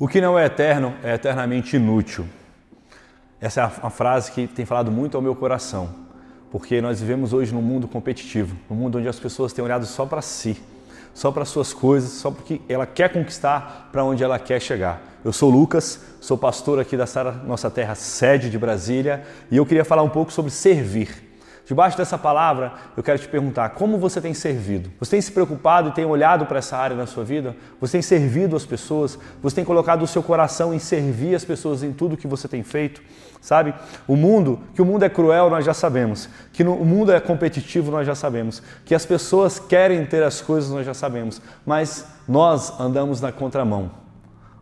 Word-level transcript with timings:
O 0.00 0.06
que 0.06 0.20
não 0.20 0.38
é 0.38 0.46
eterno 0.46 0.94
é 1.02 1.14
eternamente 1.14 1.74
inútil. 1.74 2.24
Essa 3.40 3.62
é 3.62 3.80
uma 3.82 3.90
frase 3.90 4.30
que 4.30 4.46
tem 4.46 4.64
falado 4.64 4.92
muito 4.92 5.16
ao 5.16 5.22
meu 5.22 5.34
coração, 5.34 5.88
porque 6.52 6.80
nós 6.80 7.00
vivemos 7.00 7.32
hoje 7.32 7.52
num 7.52 7.60
mundo 7.60 7.88
competitivo, 7.88 8.56
num 8.70 8.76
mundo 8.76 8.98
onde 8.98 9.08
as 9.08 9.18
pessoas 9.18 9.52
têm 9.52 9.64
olhado 9.64 9.84
só 9.86 10.06
para 10.06 10.22
si, 10.22 10.56
só 11.12 11.32
para 11.32 11.44
suas 11.44 11.72
coisas, 11.74 12.10
só 12.10 12.30
porque 12.30 12.60
ela 12.68 12.86
quer 12.86 13.12
conquistar 13.12 13.88
para 13.90 14.04
onde 14.04 14.22
ela 14.22 14.38
quer 14.38 14.60
chegar. 14.60 15.02
Eu 15.24 15.32
sou 15.32 15.50
Lucas, 15.50 16.00
sou 16.20 16.38
pastor 16.38 16.78
aqui 16.78 16.96
da 16.96 17.06
nossa 17.44 17.68
terra 17.68 17.96
sede 17.96 18.50
de 18.50 18.56
Brasília, 18.56 19.24
e 19.50 19.56
eu 19.56 19.66
queria 19.66 19.84
falar 19.84 20.04
um 20.04 20.10
pouco 20.10 20.32
sobre 20.32 20.52
servir. 20.52 21.27
Debaixo 21.68 21.98
dessa 21.98 22.16
palavra, 22.16 22.72
eu 22.96 23.02
quero 23.02 23.18
te 23.18 23.28
perguntar: 23.28 23.68
como 23.70 23.98
você 23.98 24.22
tem 24.22 24.32
servido? 24.32 24.90
Você 24.98 25.10
tem 25.10 25.20
se 25.20 25.30
preocupado 25.30 25.90
e 25.90 25.92
tem 25.92 26.06
olhado 26.06 26.46
para 26.46 26.60
essa 26.60 26.78
área 26.78 26.96
na 26.96 27.06
sua 27.06 27.22
vida? 27.22 27.54
Você 27.78 27.92
tem 27.92 28.02
servido 28.02 28.56
as 28.56 28.64
pessoas? 28.64 29.18
Você 29.42 29.56
tem 29.56 29.66
colocado 29.66 30.02
o 30.02 30.06
seu 30.06 30.22
coração 30.22 30.72
em 30.72 30.78
servir 30.78 31.34
as 31.34 31.44
pessoas 31.44 31.82
em 31.82 31.92
tudo 31.92 32.16
que 32.16 32.26
você 32.26 32.48
tem 32.48 32.62
feito? 32.62 33.02
Sabe? 33.42 33.74
O 34.06 34.16
mundo, 34.16 34.60
que 34.74 34.80
o 34.80 34.84
mundo 34.86 35.04
é 35.04 35.10
cruel, 35.10 35.50
nós 35.50 35.62
já 35.62 35.74
sabemos. 35.74 36.30
Que 36.54 36.64
no, 36.64 36.72
o 36.72 36.86
mundo 36.86 37.12
é 37.12 37.20
competitivo, 37.20 37.90
nós 37.90 38.06
já 38.06 38.14
sabemos. 38.14 38.62
Que 38.86 38.94
as 38.94 39.04
pessoas 39.04 39.58
querem 39.58 40.06
ter 40.06 40.22
as 40.22 40.40
coisas, 40.40 40.70
nós 40.70 40.86
já 40.86 40.94
sabemos. 40.94 41.38
Mas 41.66 42.06
nós 42.26 42.80
andamos 42.80 43.20
na 43.20 43.30
contramão. 43.30 43.90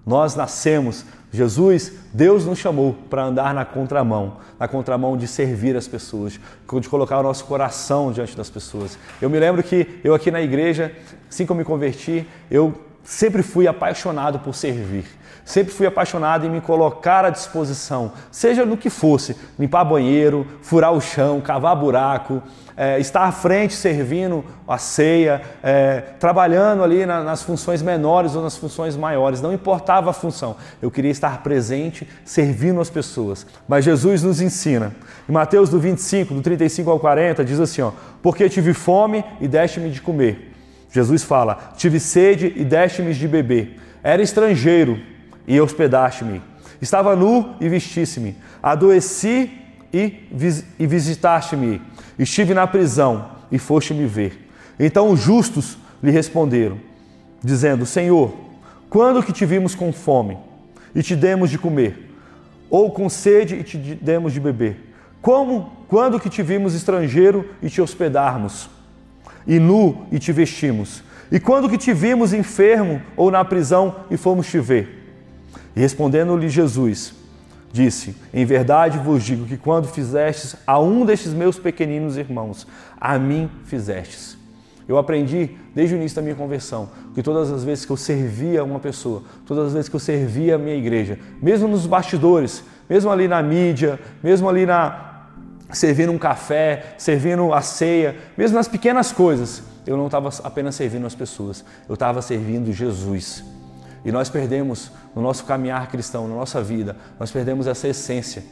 Nós 0.05 0.35
nascemos 0.35 1.05
Jesus, 1.33 1.93
Deus 2.13 2.47
nos 2.47 2.59
chamou 2.59 2.95
para 3.11 3.25
andar 3.25 3.53
na 3.53 3.65
contramão, 3.65 4.39
na 4.59 4.67
contramão 4.67 5.17
de 5.17 5.27
servir 5.27 5.77
as 5.77 5.87
pessoas, 5.87 6.39
de 6.81 6.89
colocar 6.89 7.19
o 7.19 7.23
nosso 7.23 7.45
coração 7.45 8.13
diante 8.13 8.37
das 8.37 8.49
pessoas. 8.49 8.99
Eu 9.21 9.29
me 9.29 9.39
lembro 9.39 9.63
que 9.63 10.01
eu 10.03 10.15
aqui 10.15 10.31
na 10.31 10.41
igreja, 10.41 10.93
assim 11.29 11.45
que 11.45 11.53
eu 11.53 11.57
me 11.57 11.65
converti, 11.65 12.27
eu 12.51 12.86
sempre 13.07 13.43
fui 13.43 13.67
apaixonado 13.67 14.41
por 14.41 14.55
servir. 14.55 15.07
Sempre 15.45 15.73
fui 15.73 15.87
apaixonado 15.87 16.45
em 16.45 16.51
me 16.51 16.61
colocar 16.61 17.25
à 17.25 17.31
disposição, 17.31 18.11
seja 18.33 18.67
no 18.67 18.77
que 18.77 18.91
fosse, 18.91 19.37
limpar 19.57 19.85
banheiro, 19.85 20.45
furar 20.61 20.93
o 20.93 21.01
chão, 21.01 21.41
cavar 21.41 21.77
buraco, 21.77 22.43
é, 22.77 22.99
estar 22.99 23.23
à 23.23 23.31
frente 23.31 23.73
servindo 23.73 24.45
a 24.67 24.77
ceia, 24.77 25.41
é, 25.63 26.01
trabalhando 26.19 26.83
ali 26.83 27.07
na, 27.07 27.23
nas 27.23 27.45
funções 27.45 27.81
menores 27.81 28.35
ou 28.35 28.43
nas 28.43 28.57
funções 28.57 28.97
maiores, 28.97 29.41
não 29.41 29.53
importava 29.53 30.11
a 30.11 30.13
função, 30.13 30.57
eu 30.83 30.91
queria 30.91 31.13
estar 31.13 31.45
presente, 31.45 32.09
servindo 32.25 32.81
as 32.81 32.91
pessoas. 32.91 33.47
Mas 33.69 33.85
Jesus 33.85 34.25
nos 34.25 34.41
ensina, 34.41 34.97
em 35.29 35.33
Mateus 35.33 35.71
do 35.71 35.79
25, 35.79 36.35
do 36.35 36.43
35 36.43 36.91
ao 36.91 36.99
40, 36.99 37.45
diz 37.45 37.61
assim: 37.61 37.83
ó, 37.83 37.93
Porque 38.21 38.49
tive 38.49 38.75
fome 38.75 39.25
e 39.41 39.47
deste-me 39.47 39.91
de 39.91 40.03
comer. 40.03 40.56
Jesus 40.97 41.23
fala: 41.23 41.73
Tive 41.77 42.01
sede 42.01 42.55
e 42.57 42.65
deste-me 42.65 43.13
de 43.13 43.29
beber. 43.29 43.79
Era 44.03 44.23
estrangeiro 44.23 44.99
e 45.47 45.61
hospedaste-me. 45.61 46.41
Estava 46.81 47.15
nu 47.15 47.55
e 47.61 47.69
vestisse-me. 47.69 48.35
Adoeci 48.63 49.51
e, 49.93 50.27
vis 50.33 50.65
e 50.79 50.87
visitaste-me. 50.87 51.83
Estive 52.19 52.55
na 52.55 52.67
prisão 52.67 53.29
e 53.53 53.59
foste 53.59 53.93
me 53.93 54.07
ver. 54.07 54.49
Então 54.81 55.11
os 55.11 55.21
justos 55.21 55.77
lhe 56.03 56.11
responderam, 56.11 56.79
dizendo: 57.45 57.85
Senhor, 57.85 58.35
quando 58.89 59.23
que 59.23 59.35
te 59.35 59.45
vimos 59.45 59.75
com 59.75 59.93
fome 59.93 60.39
e 60.95 61.03
te 61.03 61.15
demos 61.15 61.51
de 61.51 61.59
comer? 61.59 62.05
Ou 62.71 62.91
com 62.91 63.09
sede 63.11 63.57
e 63.57 63.63
te 63.63 63.77
demos 63.77 64.33
de 64.33 64.41
beber? 64.41 64.95
Como 65.21 65.73
quando 65.89 66.19
que 66.19 66.31
te 66.31 66.43
vimos 66.43 66.75
estrangeiro 66.75 67.51
e 67.63 67.69
te 67.69 67.83
hospedarmos? 67.83 68.76
E 69.47 69.59
nu 69.59 70.07
e 70.11 70.19
te 70.19 70.33
vestimos? 70.33 71.03
E 71.31 71.41
quando 71.41 71.69
que 71.69 71.79
te 71.79 71.93
vimos 71.93 72.33
enfermo 72.33 73.03
ou 73.17 73.31
na 73.31 73.45
prisão 73.45 73.97
e 74.11 74.17
fomos 74.17 74.47
te 74.47 74.59
ver? 74.59 75.05
E 75.75 75.81
respondendo-lhe 75.81 76.49
Jesus, 76.49 77.15
disse: 77.73 78.15
Em 78.33 78.45
verdade 78.45 78.99
vos 78.99 79.23
digo 79.23 79.45
que 79.45 79.57
quando 79.57 79.89
fizestes 79.89 80.57
a 80.67 80.79
um 80.81 81.05
destes 81.05 81.33
meus 81.33 81.59
pequeninos 81.59 82.17
irmãos, 82.17 82.67
a 83.01 83.19
mim 83.19 83.51
fizestes. 83.65 84.37
Eu 84.89 84.99
aprendi 84.99 85.51
desde 85.75 85.97
o 85.97 85.99
início 85.99 86.15
da 86.17 86.23
minha 86.23 86.37
conversão 86.37 86.89
que 87.13 87.23
todas 87.23 87.51
as 87.51 87.65
vezes 87.65 87.85
que 87.85 87.91
eu 87.91 87.97
servia 87.97 88.63
uma 88.63 88.79
pessoa, 88.79 89.23
todas 89.45 89.67
as 89.67 89.73
vezes 89.73 89.89
que 89.89 89.97
eu 89.97 90.01
servia 90.01 90.55
a 90.55 90.59
minha 90.59 90.77
igreja, 90.77 91.19
mesmo 91.43 91.67
nos 91.67 91.87
bastidores, 91.87 92.63
mesmo 92.89 93.11
ali 93.11 93.27
na 93.27 93.43
mídia, 93.43 93.99
mesmo 94.23 94.49
ali 94.49 94.65
na 94.65 95.06
servindo 95.73 96.13
um 96.13 96.19
café, 96.19 96.95
servindo 96.97 97.53
a 97.53 97.61
ceia, 97.61 98.17
mesmo 98.37 98.57
nas 98.57 98.69
pequenas 98.69 99.13
coisas, 99.13 99.63
eu 99.87 99.97
não 99.97 100.07
estava 100.07 100.31
apenas 100.45 100.75
servindo 100.75 101.07
as 101.07 101.15
pessoas, 101.15 101.65
eu 101.89 101.95
estava 101.95 102.23
servindo 102.23 102.73
Jesus. 102.73 103.45
E 104.05 104.13
nós 104.13 104.29
perdemos 104.29 104.91
no 105.15 105.23
nosso 105.23 105.45
caminhar 105.45 105.91
cristão, 105.91 106.29
na 106.29 106.35
nossa 106.35 106.63
vida, 106.63 106.97
nós 107.19 107.31
perdemos 107.31 107.67
essa 107.67 107.89
essência 107.89 108.43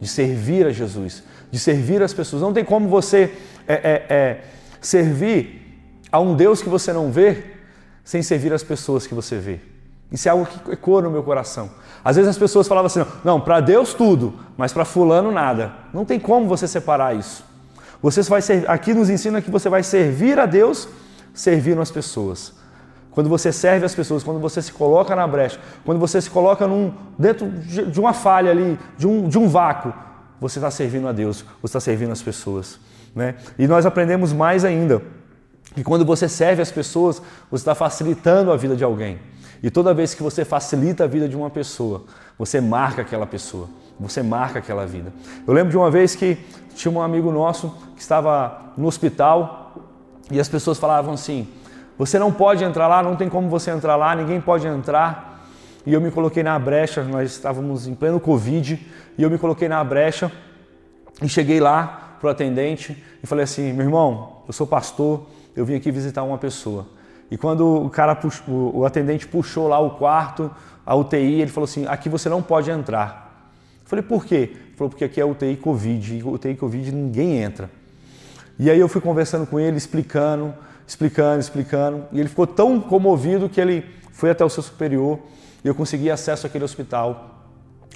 de 0.00 0.08
servir 0.08 0.66
a 0.66 0.70
Jesus, 0.70 1.22
de 1.50 1.58
servir 1.58 2.02
as 2.02 2.12
pessoas. 2.12 2.42
Não 2.42 2.52
tem 2.52 2.64
como 2.64 2.88
você 2.88 3.32
é, 3.66 3.74
é, 3.74 4.06
é, 4.08 4.40
servir 4.80 5.80
a 6.10 6.18
um 6.20 6.34
Deus 6.34 6.62
que 6.62 6.68
você 6.68 6.92
não 6.92 7.10
vê 7.10 7.44
sem 8.04 8.22
servir 8.22 8.52
as 8.52 8.62
pessoas 8.62 9.06
que 9.06 9.14
você 9.14 9.38
vê. 9.38 9.73
Isso 10.10 10.28
é 10.28 10.30
algo 10.30 10.46
que 10.46 10.72
ecoa 10.72 11.02
no 11.02 11.10
meu 11.10 11.22
coração. 11.22 11.70
Às 12.04 12.16
vezes 12.16 12.30
as 12.30 12.38
pessoas 12.38 12.68
falavam 12.68 12.86
assim: 12.86 13.04
não, 13.24 13.40
para 13.40 13.60
Deus 13.60 13.94
tudo, 13.94 14.34
mas 14.56 14.72
para 14.72 14.84
Fulano 14.84 15.32
nada. 15.32 15.72
Não 15.92 16.04
tem 16.04 16.20
como 16.20 16.46
você 16.46 16.68
separar 16.68 17.16
isso. 17.16 17.44
Você 18.02 18.22
vai 18.22 18.42
ser, 18.42 18.70
aqui 18.70 18.92
nos 18.92 19.08
ensina 19.08 19.40
que 19.40 19.50
você 19.50 19.68
vai 19.68 19.82
servir 19.82 20.38
a 20.38 20.46
Deus 20.46 20.88
servindo 21.32 21.80
as 21.80 21.90
pessoas. 21.90 22.52
Quando 23.10 23.28
você 23.28 23.52
serve 23.52 23.86
as 23.86 23.94
pessoas, 23.94 24.22
quando 24.22 24.40
você 24.40 24.60
se 24.60 24.72
coloca 24.72 25.14
na 25.14 25.26
brecha, 25.26 25.58
quando 25.84 25.98
você 25.98 26.20
se 26.20 26.28
coloca 26.28 26.66
num, 26.66 26.92
dentro 27.18 27.48
de 27.48 28.00
uma 28.00 28.12
falha 28.12 28.50
ali, 28.50 28.78
de 28.98 29.06
um, 29.06 29.28
de 29.28 29.38
um 29.38 29.48
vácuo, 29.48 29.94
você 30.40 30.58
está 30.58 30.70
servindo 30.70 31.06
a 31.08 31.12
Deus, 31.12 31.44
você 31.62 31.66
está 31.66 31.80
servindo 31.80 32.12
as 32.12 32.20
pessoas. 32.20 32.78
Né? 33.14 33.36
E 33.58 33.66
nós 33.66 33.86
aprendemos 33.86 34.32
mais 34.32 34.64
ainda 34.64 35.00
que 35.74 35.82
quando 35.82 36.04
você 36.04 36.28
serve 36.28 36.60
as 36.60 36.70
pessoas, 36.70 37.22
você 37.50 37.62
está 37.62 37.74
facilitando 37.74 38.52
a 38.52 38.56
vida 38.56 38.76
de 38.76 38.84
alguém. 38.84 39.18
E 39.62 39.70
toda 39.70 39.94
vez 39.94 40.14
que 40.14 40.22
você 40.22 40.44
facilita 40.44 41.04
a 41.04 41.06
vida 41.06 41.28
de 41.28 41.36
uma 41.36 41.50
pessoa, 41.50 42.04
você 42.38 42.60
marca 42.60 43.02
aquela 43.02 43.26
pessoa, 43.26 43.68
você 43.98 44.22
marca 44.22 44.58
aquela 44.58 44.86
vida. 44.86 45.12
Eu 45.46 45.54
lembro 45.54 45.70
de 45.70 45.76
uma 45.76 45.90
vez 45.90 46.14
que 46.14 46.38
tinha 46.74 46.92
um 46.92 47.00
amigo 47.00 47.30
nosso 47.30 47.74
que 47.94 48.02
estava 48.02 48.72
no 48.76 48.86
hospital 48.86 49.72
e 50.30 50.40
as 50.40 50.48
pessoas 50.48 50.78
falavam 50.78 51.14
assim: 51.14 51.48
você 51.96 52.18
não 52.18 52.32
pode 52.32 52.64
entrar 52.64 52.88
lá, 52.88 53.02
não 53.02 53.16
tem 53.16 53.28
como 53.28 53.48
você 53.48 53.70
entrar 53.70 53.96
lá, 53.96 54.14
ninguém 54.14 54.40
pode 54.40 54.66
entrar. 54.66 55.46
E 55.86 55.92
eu 55.92 56.00
me 56.00 56.10
coloquei 56.10 56.42
na 56.42 56.58
brecha, 56.58 57.02
nós 57.02 57.30
estávamos 57.30 57.86
em 57.86 57.94
pleno 57.94 58.18
Covid, 58.18 58.80
e 59.18 59.22
eu 59.22 59.30
me 59.30 59.38
coloquei 59.38 59.68
na 59.68 59.84
brecha 59.84 60.32
e 61.22 61.28
cheguei 61.28 61.60
lá 61.60 62.16
para 62.18 62.28
o 62.28 62.30
atendente 62.30 63.02
e 63.22 63.26
falei 63.26 63.44
assim: 63.44 63.72
meu 63.72 63.86
irmão, 63.86 64.42
eu 64.46 64.52
sou 64.52 64.66
pastor, 64.66 65.26
eu 65.54 65.64
vim 65.64 65.74
aqui 65.74 65.90
visitar 65.90 66.22
uma 66.22 66.38
pessoa. 66.38 66.86
E 67.30 67.36
quando 67.36 67.84
o 67.84 67.90
cara 67.90 68.14
puxou, 68.14 68.76
o 68.76 68.84
atendente 68.84 69.26
puxou 69.26 69.68
lá 69.68 69.78
o 69.78 69.92
quarto, 69.92 70.50
a 70.84 70.94
UTI, 70.94 71.40
ele 71.40 71.50
falou 71.50 71.64
assim: 71.64 71.86
aqui 71.86 72.08
você 72.08 72.28
não 72.28 72.42
pode 72.42 72.70
entrar. 72.70 73.50
Eu 73.82 73.88
falei: 73.88 74.02
por 74.02 74.24
quê? 74.24 74.50
Ele 74.52 74.74
falou: 74.76 74.90
porque 74.90 75.04
aqui 75.04 75.20
é 75.20 75.24
UTI 75.24 75.56
Covid, 75.56 76.16
e 76.16 76.22
UTI 76.22 76.54
Covid 76.54 76.92
ninguém 76.92 77.42
entra. 77.42 77.70
E 78.58 78.70
aí 78.70 78.78
eu 78.78 78.88
fui 78.88 79.00
conversando 79.00 79.46
com 79.46 79.58
ele, 79.58 79.76
explicando 79.76 80.54
explicando, 80.86 81.40
explicando. 81.40 82.04
E 82.12 82.20
ele 82.20 82.28
ficou 82.28 82.46
tão 82.46 82.80
comovido 82.80 83.48
que 83.48 83.60
ele 83.60 83.84
foi 84.12 84.30
até 84.30 84.44
o 84.44 84.48
seu 84.48 84.62
superior 84.62 85.18
e 85.64 85.68
eu 85.68 85.74
consegui 85.74 86.10
acesso 86.10 86.46
àquele 86.46 86.64
hospital, 86.64 87.46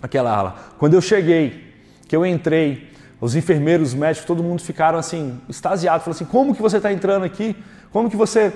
àquela 0.03 0.35
ala. 0.35 0.57
Quando 0.79 0.95
eu 0.95 1.01
cheguei, 1.01 1.75
que 2.07 2.17
eu 2.17 2.25
entrei, 2.25 2.91
os 3.21 3.35
enfermeiros, 3.35 3.89
os 3.89 3.95
médicos, 3.95 4.27
todo 4.27 4.43
mundo 4.43 4.63
ficaram 4.63 4.99
assim, 4.99 5.41
extasiados. 5.49 6.05
Falaram 6.05 6.17
assim: 6.17 6.31
como 6.31 6.55
que 6.55 6.63
você 6.63 6.79
está 6.79 6.93
entrando 6.93 7.25
aqui? 7.25 7.57
Como 7.91 8.11
que 8.11 8.17
você. 8.17 8.53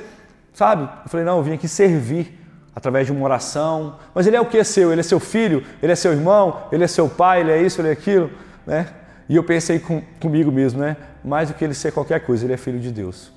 Sabe? 0.53 0.83
Eu 1.05 1.09
falei: 1.09 1.25
não, 1.27 1.39
eu 1.39 1.43
vim 1.43 1.53
aqui 1.53 1.69
servir 1.69 2.39
através 2.75 3.07
de 3.07 3.13
uma 3.13 3.25
oração. 3.25 3.97
Mas 4.15 4.27
ele 4.27 4.37
é 4.37 4.41
o 4.41 4.47
que 4.47 4.63
seu? 4.65 4.93
Ele 4.93 5.01
é 5.01 5.05
seu 5.05 5.21
filho? 5.21 5.65
Ele 5.83 5.93
é 5.93 5.97
seu 5.97 6.13
irmão? 6.13 6.65
Ele 6.73 6.85
é 6.85 6.89
seu 6.89 7.09
pai? 7.09 7.41
Ele 7.41 7.51
é 7.51 7.63
isso? 7.63 7.81
Ele 7.81 7.89
é 7.89 7.93
aquilo? 7.93 8.31
Né? 8.67 8.87
E 9.29 9.37
eu 9.37 9.45
pensei 9.45 9.79
com, 9.79 10.03
comigo 10.21 10.51
mesmo, 10.51 10.81
né? 10.81 10.97
Mais 11.25 11.49
do 11.49 11.55
que 11.55 11.65
ele 11.65 11.75
ser 11.75 11.93
qualquer 11.93 12.21
coisa, 12.21 12.45
ele 12.45 12.53
é 12.53 12.57
filho 12.57 12.81
de 12.81 12.91
Deus 12.91 13.33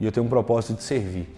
e 0.00 0.04
eu 0.06 0.12
tenho 0.12 0.26
um 0.26 0.28
propósito 0.28 0.74
de 0.74 0.82
servir. 0.82 1.28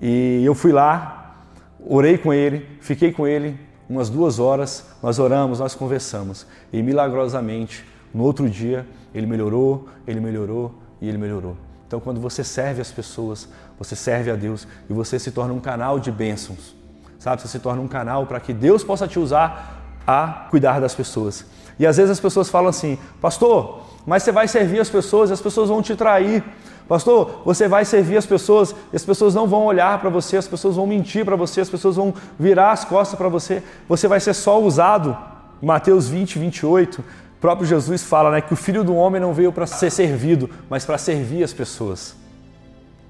E 0.00 0.42
eu 0.44 0.54
fui 0.54 0.72
lá, 0.72 1.44
orei 1.86 2.18
com 2.18 2.32
ele, 2.32 2.66
fiquei 2.80 3.12
com 3.12 3.26
ele 3.26 3.58
umas 3.88 4.08
duas 4.08 4.38
horas, 4.38 4.86
nós 5.02 5.18
oramos, 5.18 5.58
nós 5.58 5.74
conversamos 5.74 6.46
e 6.72 6.82
milagrosamente 6.82 7.84
no 8.14 8.22
outro 8.22 8.48
dia 8.48 8.86
ele 9.14 9.26
melhorou, 9.26 9.88
ele 10.06 10.20
melhorou 10.20 10.74
e 11.00 11.08
ele 11.08 11.18
melhorou. 11.18 11.56
Então, 11.90 11.98
quando 11.98 12.20
você 12.20 12.44
serve 12.44 12.80
as 12.80 12.92
pessoas, 12.92 13.48
você 13.76 13.96
serve 13.96 14.30
a 14.30 14.36
Deus 14.36 14.64
e 14.88 14.92
você 14.92 15.18
se 15.18 15.32
torna 15.32 15.52
um 15.52 15.58
canal 15.58 15.98
de 15.98 16.12
bênçãos, 16.12 16.72
sabe? 17.18 17.42
Você 17.42 17.48
se 17.48 17.58
torna 17.58 17.82
um 17.82 17.88
canal 17.88 18.26
para 18.26 18.38
que 18.38 18.52
Deus 18.52 18.84
possa 18.84 19.08
te 19.08 19.18
usar 19.18 19.98
a 20.06 20.46
cuidar 20.50 20.80
das 20.80 20.94
pessoas. 20.94 21.44
E 21.80 21.84
às 21.84 21.96
vezes 21.96 22.12
as 22.12 22.20
pessoas 22.20 22.48
falam 22.48 22.68
assim, 22.68 22.96
pastor, 23.20 23.82
mas 24.06 24.22
você 24.22 24.30
vai 24.30 24.46
servir 24.46 24.78
as 24.78 24.88
pessoas 24.88 25.30
e 25.30 25.32
as 25.32 25.40
pessoas 25.40 25.68
vão 25.68 25.82
te 25.82 25.96
trair. 25.96 26.44
Pastor, 26.86 27.42
você 27.44 27.66
vai 27.66 27.84
servir 27.84 28.18
as 28.18 28.26
pessoas 28.26 28.72
e 28.92 28.94
as 28.94 29.04
pessoas 29.04 29.34
não 29.34 29.48
vão 29.48 29.64
olhar 29.64 29.98
para 29.98 30.10
você, 30.10 30.36
as 30.36 30.46
pessoas 30.46 30.76
vão 30.76 30.86
mentir 30.86 31.24
para 31.24 31.34
você, 31.34 31.60
as 31.60 31.70
pessoas 31.70 31.96
vão 31.96 32.14
virar 32.38 32.70
as 32.70 32.84
costas 32.84 33.18
para 33.18 33.28
você. 33.28 33.64
Você 33.88 34.06
vai 34.06 34.20
ser 34.20 34.34
só 34.34 34.62
usado. 34.62 35.18
Mateus 35.60 36.08
20, 36.08 36.38
28, 36.38 37.04
o 37.40 37.46
próprio 37.50 37.66
Jesus 37.66 38.02
fala 38.02 38.30
né, 38.32 38.42
que 38.42 38.52
o 38.52 38.56
filho 38.56 38.84
do 38.84 38.94
homem 38.94 39.18
não 39.18 39.32
veio 39.32 39.50
para 39.50 39.66
ser 39.66 39.90
servido, 39.90 40.50
mas 40.68 40.84
para 40.84 40.98
servir 40.98 41.42
as 41.42 41.54
pessoas. 41.54 42.14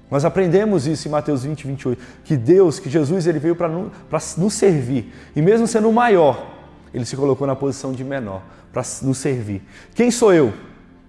Nós 0.09 0.23
aprendemos 0.23 0.87
isso 0.87 1.05
em 1.05 1.11
Mateus 1.11 1.43
20, 1.43 1.67
28, 1.67 2.01
que 2.23 2.37
Deus, 2.37 2.79
que 2.79 2.89
Jesus, 2.89 3.27
ele 3.27 3.39
veio 3.39 3.57
para 3.57 3.67
nos 3.67 4.53
servir. 4.53 5.13
E 5.35 5.41
mesmo 5.41 5.67
sendo 5.67 5.89
o 5.89 5.91
maior, 5.91 6.49
ele 6.93 7.03
se 7.03 7.13
colocou 7.17 7.45
na 7.45 7.57
posição 7.57 7.91
de 7.91 8.05
menor, 8.05 8.41
para 8.71 8.83
nos 9.01 9.17
servir. 9.17 9.63
Quem 9.93 10.09
sou 10.09 10.33
eu? 10.33 10.53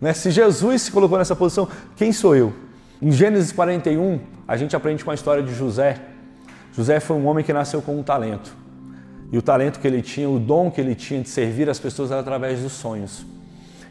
Né? 0.01 0.13
Se 0.13 0.33
Jesus 0.33 0.83
se 0.83 0.91
colocou 0.91 1.17
nessa 1.17 1.37
posição, 1.37 1.69
quem 1.95 2.13
sou 2.13 2.35
eu? 2.35 2.53
Em 3.01 3.13
Gênesis 3.13 3.53
41, 3.53 4.19
a 4.49 4.57
gente 4.57 4.75
aprende 4.75 5.05
com 5.05 5.13
a 5.13 5.15
história 5.15 5.45
de 5.45 5.55
José. 5.55 6.01
José 6.73 6.99
foi 6.99 7.17
um 7.17 7.29
homem 7.29 7.45
que 7.45 7.53
nasceu 7.53 7.81
com 7.81 7.97
um 7.97 8.03
talento. 8.03 8.62
E 9.33 9.39
o 9.39 9.43
talento 9.43 9.81
que 9.81 9.87
ele 9.87 10.03
tinha, 10.03 10.29
o 10.29 10.39
dom 10.39 10.71
que 10.71 10.79
ele 10.79 10.95
tinha 10.95 11.23
de 11.23 11.29
servir 11.31 11.69
as 11.71 11.81
pessoas 11.81 12.11
era 12.11 12.21
através 12.21 12.61
dos 12.61 12.73
sonhos. 12.73 13.25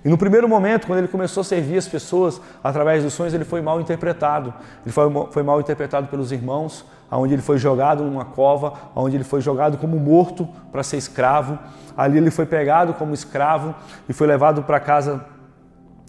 E 0.05 0.09
no 0.09 0.17
primeiro 0.17 0.47
momento, 0.47 0.85
quando 0.87 0.99
ele 0.99 1.07
começou 1.07 1.41
a 1.41 1.43
servir 1.43 1.77
as 1.77 1.87
pessoas 1.87 2.39
através 2.63 3.03
dos 3.03 3.13
sonhos, 3.13 3.33
ele 3.33 3.43
foi 3.43 3.59
mal 3.61 3.81
interpretado. 3.81 4.53
Ele 4.85 4.91
foi, 4.91 5.05
foi 5.31 5.43
mal 5.43 5.59
interpretado 5.59 6.07
pelos 6.07 6.31
irmãos, 6.31 6.85
onde 7.11 7.33
ele 7.33 7.41
foi 7.41 7.57
jogado 7.57 8.03
numa 8.03 8.23
cova, 8.23 8.73
onde 8.95 9.17
ele 9.17 9.23
foi 9.23 9.41
jogado 9.41 9.77
como 9.77 9.99
morto 9.99 10.47
para 10.71 10.83
ser 10.83 10.97
escravo. 10.97 11.57
Ali 11.97 12.17
ele 12.17 12.31
foi 12.31 12.45
pegado 12.45 12.93
como 12.93 13.13
escravo 13.13 13.75
e 14.07 14.13
foi 14.13 14.27
levado 14.27 14.63
para 14.63 14.79
casa 14.79 15.25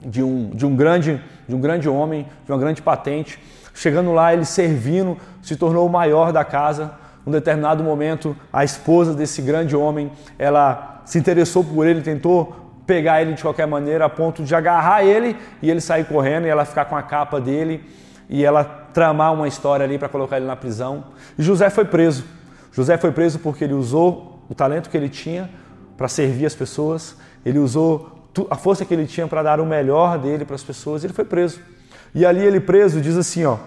de 0.04 0.22
um, 0.22 0.50
de, 0.50 0.64
um 0.64 0.74
grande, 0.74 1.22
de 1.48 1.54
um 1.54 1.60
grande 1.60 1.88
homem, 1.88 2.26
de 2.44 2.52
uma 2.52 2.58
grande 2.58 2.80
patente. 2.80 3.38
Chegando 3.74 4.12
lá, 4.12 4.32
ele 4.32 4.44
servindo, 4.44 5.16
se 5.42 5.56
tornou 5.56 5.86
o 5.86 5.90
maior 5.90 6.32
da 6.32 6.44
casa. 6.44 6.92
Num 7.24 7.32
determinado 7.32 7.84
momento, 7.84 8.36
a 8.52 8.64
esposa 8.64 9.14
desse 9.14 9.40
grande 9.42 9.76
homem, 9.76 10.10
ela 10.38 11.02
se 11.04 11.18
interessou 11.18 11.62
por 11.62 11.86
ele, 11.86 12.00
tentou 12.00 12.56
pegar 12.86 13.22
ele 13.22 13.34
de 13.34 13.42
qualquer 13.42 13.66
maneira, 13.66 14.04
a 14.04 14.08
ponto 14.08 14.42
de 14.42 14.54
agarrar 14.54 15.04
ele 15.04 15.36
e 15.60 15.70
ele 15.70 15.80
sair 15.80 16.04
correndo 16.04 16.46
e 16.46 16.48
ela 16.48 16.64
ficar 16.64 16.84
com 16.84 16.96
a 16.96 17.02
capa 17.02 17.40
dele 17.40 17.84
e 18.28 18.44
ela 18.44 18.64
tramar 18.64 19.32
uma 19.32 19.46
história 19.46 19.84
ali 19.84 19.98
para 19.98 20.08
colocar 20.08 20.36
ele 20.36 20.46
na 20.46 20.56
prisão. 20.56 21.04
E 21.38 21.42
José 21.42 21.70
foi 21.70 21.84
preso. 21.84 22.24
José 22.72 22.96
foi 22.96 23.12
preso 23.12 23.38
porque 23.38 23.64
ele 23.64 23.74
usou 23.74 24.42
o 24.48 24.54
talento 24.54 24.90
que 24.90 24.96
ele 24.96 25.08
tinha 25.08 25.48
para 25.96 26.08
servir 26.08 26.46
as 26.46 26.54
pessoas, 26.54 27.16
ele 27.44 27.58
usou 27.58 28.10
a 28.50 28.56
força 28.56 28.84
que 28.84 28.92
ele 28.94 29.06
tinha 29.06 29.28
para 29.28 29.42
dar 29.42 29.60
o 29.60 29.66
melhor 29.66 30.18
dele 30.18 30.44
para 30.44 30.56
as 30.56 30.62
pessoas, 30.62 31.04
ele 31.04 31.12
foi 31.12 31.24
preso. 31.24 31.60
E 32.14 32.24
ali 32.26 32.42
ele 32.44 32.60
preso 32.60 33.00
diz 33.00 33.16
assim, 33.16 33.44
ó, 33.44 33.58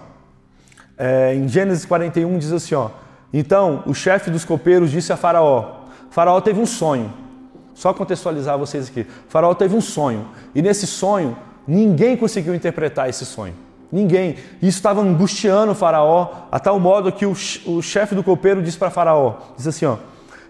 é, 0.98 1.34
em 1.34 1.48
Gênesis 1.48 1.84
41 1.84 2.38
diz 2.38 2.52
assim, 2.52 2.74
ó, 2.74 2.90
então 3.32 3.82
o 3.86 3.94
chefe 3.94 4.30
dos 4.30 4.44
copeiros 4.44 4.90
disse 4.90 5.12
a 5.12 5.16
Faraó, 5.16 5.84
Faraó 6.10 6.40
teve 6.40 6.60
um 6.60 6.66
sonho, 6.66 7.12
só 7.74 7.92
contextualizar 7.92 8.56
vocês 8.56 8.88
aqui. 8.88 9.06
Faraó 9.28 9.54
teve 9.54 9.76
um 9.76 9.80
sonho 9.80 10.26
e 10.54 10.62
nesse 10.62 10.86
sonho 10.86 11.36
ninguém 11.68 12.16
conseguiu 12.16 12.54
interpretar 12.54 13.08
esse 13.08 13.26
sonho. 13.26 13.54
Ninguém. 13.92 14.36
Isso 14.62 14.78
estava 14.78 15.00
angustiando 15.00 15.72
o 15.72 15.74
faraó 15.74 16.46
a 16.50 16.58
tal 16.58 16.80
modo 16.80 17.12
que 17.12 17.26
o, 17.26 17.32
o 17.66 17.82
chefe 17.82 18.14
do 18.14 18.24
copeiro 18.24 18.62
disse 18.62 18.78
para 18.78 18.90
faraó, 18.90 19.34
disse 19.56 19.68
assim, 19.68 19.84
ó. 19.84 19.96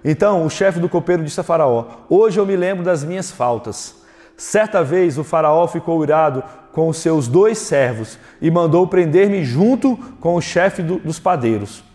Então 0.04 0.46
o 0.46 0.50
chefe 0.50 0.78
do 0.78 0.88
copeiro 0.88 1.24
disse 1.24 1.40
a 1.40 1.42
faraó: 1.42 1.86
Hoje 2.08 2.38
eu 2.38 2.46
me 2.46 2.56
lembro 2.56 2.84
das 2.84 3.02
minhas 3.02 3.30
faltas. 3.30 3.96
Certa 4.36 4.84
vez 4.84 5.18
o 5.18 5.24
faraó 5.24 5.66
ficou 5.66 6.02
irado 6.02 6.44
com 6.72 6.88
os 6.88 6.98
seus 6.98 7.26
dois 7.26 7.58
servos 7.58 8.18
e 8.40 8.50
mandou 8.50 8.86
prender-me 8.86 9.44
junto 9.44 9.96
com 10.20 10.36
o 10.36 10.40
chefe 10.40 10.82
do, 10.82 10.98
dos 10.98 11.18
padeiros 11.18 11.85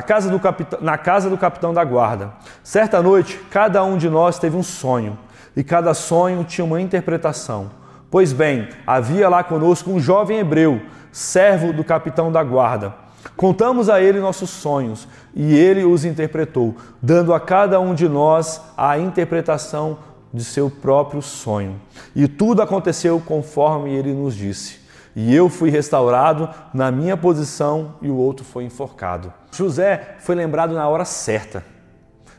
casa 0.00 0.38
capitão, 0.38 0.78
na 0.80 0.96
casa 0.96 1.28
do 1.28 1.36
capitão 1.36 1.74
da 1.74 1.84
guarda. 1.84 2.32
Certa 2.62 3.02
noite, 3.02 3.38
cada 3.50 3.82
um 3.82 3.98
de 3.98 4.08
nós 4.08 4.38
teve 4.38 4.56
um 4.56 4.62
sonho, 4.62 5.18
e 5.56 5.64
cada 5.64 5.92
sonho 5.94 6.44
tinha 6.44 6.64
uma 6.64 6.80
interpretação. 6.80 7.70
Pois 8.10 8.32
bem, 8.32 8.68
havia 8.86 9.28
lá 9.28 9.42
conosco 9.42 9.90
um 9.90 9.98
jovem 9.98 10.38
hebreu, 10.38 10.80
servo 11.10 11.72
do 11.72 11.82
capitão 11.82 12.30
da 12.30 12.42
guarda. 12.42 12.94
Contamos 13.36 13.88
a 13.88 14.00
ele 14.00 14.20
nossos 14.20 14.50
sonhos, 14.50 15.08
e 15.34 15.56
ele 15.56 15.84
os 15.84 16.04
interpretou, 16.04 16.76
dando 17.02 17.34
a 17.34 17.40
cada 17.40 17.80
um 17.80 17.94
de 17.94 18.08
nós 18.08 18.60
a 18.76 18.98
interpretação 18.98 19.98
de 20.32 20.44
seu 20.44 20.70
próprio 20.70 21.20
sonho. 21.20 21.80
E 22.14 22.28
tudo 22.28 22.62
aconteceu 22.62 23.20
conforme 23.20 23.90
ele 23.92 24.12
nos 24.12 24.34
disse. 24.34 24.79
E 25.14 25.34
eu 25.34 25.48
fui 25.48 25.70
restaurado 25.70 26.48
na 26.72 26.90
minha 26.90 27.16
posição 27.16 27.94
e 28.00 28.08
o 28.08 28.16
outro 28.16 28.44
foi 28.44 28.64
enforcado. 28.64 29.32
José 29.52 30.16
foi 30.20 30.34
lembrado 30.34 30.74
na 30.74 30.88
hora 30.88 31.04
certa. 31.04 31.64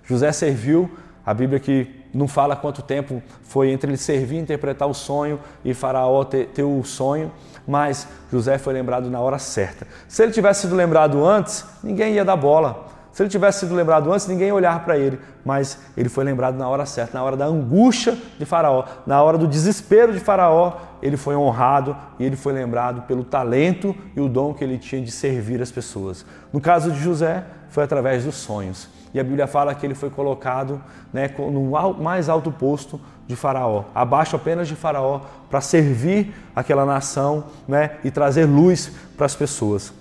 José 0.04 0.32
serviu, 0.32 0.90
a 1.26 1.34
Bíblia 1.34 1.60
que 1.60 2.02
não 2.14 2.28
fala 2.28 2.56
quanto 2.56 2.82
tempo 2.82 3.22
foi 3.44 3.72
entre 3.72 3.90
ele 3.90 3.98
servir, 3.98 4.38
interpretar 4.38 4.88
o 4.88 4.94
sonho 4.94 5.40
e 5.64 5.74
Faraó 5.74 6.24
ter, 6.24 6.48
ter 6.48 6.64
o 6.64 6.84
sonho, 6.84 7.32
mas 7.68 8.08
José 8.32 8.58
foi 8.58 8.74
lembrado 8.74 9.10
na 9.10 9.20
hora 9.20 9.40
certa. 9.40 9.88
Se 10.08 10.24
ele 10.24 10.32
tivesse 10.32 10.62
sido 10.62 10.76
lembrado 10.76 11.26
antes, 11.26 11.66
ninguém 11.84 12.14
ia 12.16 12.26
dar 12.26 12.36
bola. 12.36 12.81
Se 13.12 13.22
ele 13.22 13.30
tivesse 13.30 13.62
sido 13.62 13.76
lembrado 13.76 14.12
antes, 14.12 14.26
ninguém 14.28 14.48
ia 14.48 14.56
olhar 14.56 14.86
para 14.86 14.98
ele, 14.98 15.20
mas 15.44 15.78
ele 15.98 16.08
foi 16.08 16.24
lembrado 16.24 16.56
na 16.56 16.68
hora 16.68 16.86
certa, 16.86 17.18
na 17.18 17.24
hora 17.24 17.36
da 17.36 17.46
angústia 17.46 18.18
de 18.40 18.46
Faraó, 18.46 18.86
na 19.06 19.22
hora 19.22 19.38
do 19.38 19.48
desespero 19.48 20.14
de 20.14 20.20
Faraó, 20.20 20.78
ele 21.02 21.18
foi 21.18 21.36
honrado 21.36 21.96
e 22.18 22.24
ele 22.24 22.38
foi 22.38 22.54
lembrado 22.54 23.02
pelo 23.02 23.24
talento 23.24 23.94
e 24.16 24.22
o 24.22 24.30
dom 24.30 24.54
que 24.54 24.64
ele 24.64 24.78
tinha 24.78 25.02
de 25.02 25.12
servir 25.12 25.62
as 25.62 25.72
pessoas. 25.72 26.26
No 26.54 26.62
caso 26.62 26.92
de 26.92 27.00
José, 27.00 27.44
foi 27.70 27.84
através 27.84 28.24
dos 28.24 28.36
sonhos. 28.36 28.88
E 29.14 29.20
a 29.20 29.24
Bíblia 29.24 29.46
fala 29.46 29.76
que 29.76 29.86
ele 29.86 29.96
foi 29.96 30.10
colocado 30.10 30.82
né, 31.12 31.30
no 31.38 31.72
mais 32.02 32.30
alto 32.30 32.50
posto 32.50 33.00
de 33.28 33.36
Faraó, 33.36 33.86
abaixo 33.94 34.38
apenas 34.38 34.68
de 34.68 34.76
Faraó, 34.76 35.22
para 35.50 35.60
servir 35.60 36.34
aquela 36.56 36.86
nação 36.86 37.46
né, 37.68 37.98
e 38.06 38.12
trazer 38.12 38.46
luz 38.46 38.92
para 39.18 39.26
as 39.26 39.36
pessoas. 39.36 39.94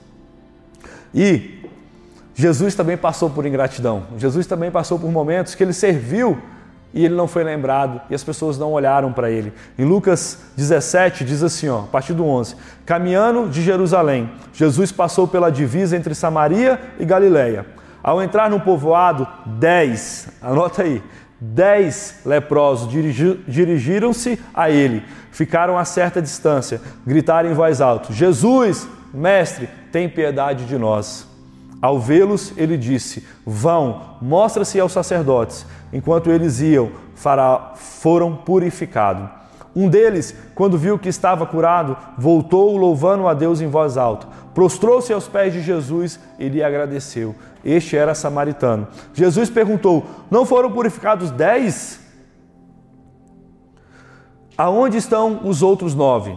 E 1.12 1.59
Jesus 2.40 2.74
também 2.74 2.96
passou 2.96 3.28
por 3.28 3.44
ingratidão. 3.44 4.04
Jesus 4.16 4.46
também 4.46 4.70
passou 4.70 4.98
por 4.98 5.12
momentos 5.12 5.54
que 5.54 5.62
ele 5.62 5.74
serviu 5.74 6.40
e 6.94 7.04
ele 7.04 7.14
não 7.14 7.28
foi 7.28 7.44
lembrado 7.44 8.00
e 8.08 8.14
as 8.14 8.24
pessoas 8.24 8.56
não 8.56 8.72
olharam 8.72 9.12
para 9.12 9.30
ele. 9.30 9.52
Em 9.78 9.84
Lucas 9.84 10.38
17 10.56 11.22
diz 11.22 11.42
assim, 11.42 11.68
ó, 11.68 11.80
a 11.80 11.86
partir 11.86 12.14
do 12.14 12.24
11: 12.24 12.56
Caminhando 12.86 13.46
de 13.46 13.60
Jerusalém, 13.60 14.32
Jesus 14.54 14.90
passou 14.90 15.28
pela 15.28 15.52
divisa 15.52 15.94
entre 15.94 16.14
Samaria 16.14 16.80
e 16.98 17.04
Galiléia. 17.04 17.66
Ao 18.02 18.22
entrar 18.22 18.48
no 18.48 18.58
povoado, 18.58 19.28
dez, 19.44 20.28
anota 20.40 20.84
aí, 20.84 21.02
dez 21.38 22.20
leprosos 22.24 22.88
dirigiram-se 23.46 24.40
a 24.54 24.70
ele, 24.70 25.04
ficaram 25.30 25.76
a 25.76 25.84
certa 25.84 26.22
distância, 26.22 26.80
gritaram 27.06 27.50
em 27.50 27.54
voz 27.54 27.82
alta: 27.82 28.14
Jesus, 28.14 28.88
mestre, 29.12 29.68
tem 29.92 30.08
piedade 30.08 30.64
de 30.64 30.78
nós. 30.78 31.28
Ao 31.80 31.98
vê-los, 31.98 32.52
ele 32.56 32.76
disse: 32.76 33.26
Vão, 33.44 34.16
mostra-se 34.20 34.78
aos 34.78 34.92
sacerdotes. 34.92 35.64
Enquanto 35.92 36.30
eles 36.30 36.60
iam, 36.60 36.90
foram 37.74 38.36
purificados. 38.36 39.28
Um 39.74 39.88
deles, 39.88 40.34
quando 40.54 40.76
viu 40.76 40.98
que 40.98 41.08
estava 41.08 41.46
curado, 41.46 41.96
voltou 42.18 42.76
louvando 42.76 43.28
a 43.28 43.34
Deus 43.34 43.60
em 43.60 43.68
voz 43.68 43.96
alta. 43.96 44.26
Prostrou-se 44.52 45.12
aos 45.12 45.28
pés 45.28 45.52
de 45.52 45.62
Jesus 45.62 46.18
e 46.38 46.48
lhe 46.48 46.62
agradeceu. 46.62 47.34
Este 47.64 47.96
era 47.96 48.14
samaritano. 48.14 48.88
Jesus 49.14 49.48
perguntou: 49.48 50.04
Não 50.30 50.44
foram 50.44 50.72
purificados 50.72 51.30
dez? 51.30 52.00
Aonde 54.58 54.98
estão 54.98 55.40
os 55.44 55.62
outros 55.62 55.94
nove? 55.94 56.36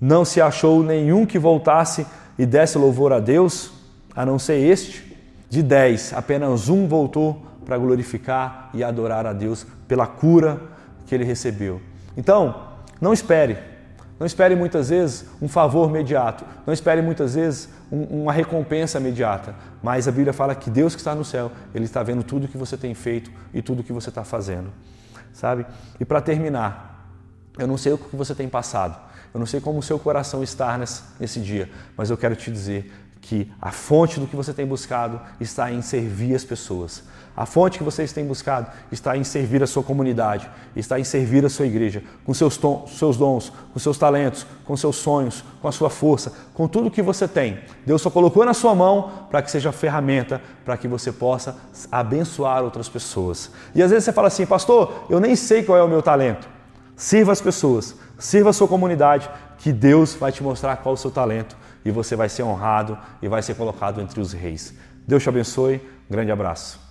Não 0.00 0.24
se 0.24 0.40
achou 0.40 0.82
nenhum 0.82 1.26
que 1.26 1.38
voltasse 1.38 2.06
e 2.38 2.46
desse 2.46 2.78
louvor 2.78 3.12
a 3.12 3.20
Deus? 3.20 3.81
A 4.14 4.26
não 4.26 4.38
ser 4.38 4.56
este, 4.56 5.16
de 5.48 5.62
dez, 5.62 6.12
apenas 6.14 6.68
um 6.68 6.86
voltou 6.86 7.42
para 7.64 7.78
glorificar 7.78 8.70
e 8.74 8.82
adorar 8.82 9.26
a 9.26 9.32
Deus 9.32 9.66
pela 9.86 10.06
cura 10.06 10.60
que 11.06 11.14
ele 11.14 11.24
recebeu. 11.24 11.80
Então, 12.16 12.68
não 13.00 13.12
espere. 13.12 13.58
Não 14.18 14.26
espere 14.26 14.54
muitas 14.54 14.88
vezes 14.90 15.26
um 15.40 15.48
favor 15.48 15.88
imediato. 15.90 16.44
Não 16.66 16.72
espere 16.72 17.02
muitas 17.02 17.34
vezes 17.34 17.68
um, 17.90 18.22
uma 18.22 18.32
recompensa 18.32 18.98
imediata. 18.98 19.54
Mas 19.82 20.06
a 20.06 20.12
Bíblia 20.12 20.32
fala 20.32 20.54
que 20.54 20.70
Deus 20.70 20.94
que 20.94 21.00
está 21.00 21.14
no 21.14 21.24
céu, 21.24 21.50
Ele 21.74 21.84
está 21.84 22.02
vendo 22.02 22.22
tudo 22.22 22.46
que 22.46 22.56
você 22.56 22.76
tem 22.76 22.94
feito 22.94 23.30
e 23.52 23.60
tudo 23.60 23.82
que 23.82 23.92
você 23.92 24.10
está 24.10 24.22
fazendo. 24.22 24.70
Sabe? 25.32 25.66
E 25.98 26.04
para 26.04 26.20
terminar, 26.20 27.08
eu 27.58 27.66
não 27.66 27.76
sei 27.76 27.92
o 27.92 27.98
que 27.98 28.14
você 28.14 28.34
tem 28.34 28.48
passado. 28.48 28.96
Eu 29.34 29.38
não 29.40 29.46
sei 29.46 29.60
como 29.60 29.78
o 29.78 29.82
seu 29.82 29.98
coração 29.98 30.42
está 30.42 30.76
nesse, 30.76 31.02
nesse 31.18 31.40
dia, 31.40 31.70
mas 31.96 32.10
eu 32.10 32.16
quero 32.16 32.36
te 32.36 32.50
dizer 32.50 32.92
que 33.22 33.50
a 33.62 33.70
fonte 33.70 34.18
do 34.18 34.26
que 34.26 34.34
você 34.34 34.52
tem 34.52 34.66
buscado 34.66 35.18
está 35.40 35.72
em 35.72 35.80
servir 35.80 36.34
as 36.34 36.44
pessoas. 36.44 37.04
A 37.36 37.46
fonte 37.46 37.78
que 37.78 37.84
vocês 37.84 38.12
têm 38.12 38.26
buscado 38.26 38.66
está 38.90 39.16
em 39.16 39.22
servir 39.22 39.62
a 39.62 39.66
sua 39.66 39.82
comunidade, 39.82 40.50
está 40.76 40.98
em 40.98 41.04
servir 41.04 41.42
a 41.46 41.48
sua 41.48 41.66
igreja, 41.66 42.02
com 42.26 42.34
seus, 42.34 42.60
seus 42.88 43.16
dons, 43.16 43.50
com 43.72 43.78
seus 43.78 43.96
talentos, 43.96 44.44
com 44.64 44.76
seus 44.76 44.96
sonhos, 44.96 45.42
com 45.62 45.68
a 45.68 45.72
sua 45.72 45.88
força, 45.88 46.32
com 46.52 46.66
tudo 46.66 46.90
que 46.90 47.00
você 47.00 47.26
tem. 47.26 47.60
Deus 47.86 48.02
só 48.02 48.10
colocou 48.10 48.44
na 48.44 48.52
sua 48.52 48.74
mão 48.74 49.26
para 49.30 49.40
que 49.40 49.50
seja 49.50 49.70
ferramenta 49.70 50.42
para 50.64 50.76
que 50.76 50.88
você 50.88 51.12
possa 51.12 51.56
abençoar 51.90 52.64
outras 52.64 52.88
pessoas. 52.88 53.52
E 53.72 53.82
às 53.82 53.90
vezes 53.90 54.04
você 54.04 54.12
fala 54.12 54.28
assim, 54.28 54.44
pastor, 54.44 55.06
eu 55.08 55.20
nem 55.20 55.36
sei 55.36 55.62
qual 55.62 55.78
é 55.78 55.82
o 55.82 55.88
meu 55.88 56.02
talento. 56.02 56.48
Sirva 56.96 57.32
as 57.32 57.40
pessoas, 57.40 57.94
sirva 58.18 58.50
a 58.50 58.52
sua 58.52 58.68
comunidade, 58.68 59.30
que 59.58 59.72
Deus 59.72 60.12
vai 60.12 60.32
te 60.32 60.42
mostrar 60.42 60.76
qual 60.78 60.94
é 60.94 60.98
o 60.98 61.00
seu 61.00 61.10
talento 61.10 61.61
e 61.84 61.90
você 61.90 62.16
vai 62.16 62.28
ser 62.28 62.42
honrado 62.42 62.98
e 63.20 63.28
vai 63.28 63.42
ser 63.42 63.54
colocado 63.54 64.00
entre 64.00 64.20
os 64.20 64.32
reis. 64.32 64.74
Deus 65.06 65.22
te 65.22 65.28
abençoe. 65.28 65.76
Um 66.08 66.12
grande 66.12 66.32
abraço. 66.32 66.81